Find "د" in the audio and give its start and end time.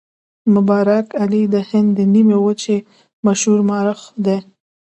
1.53-1.55, 1.97-1.99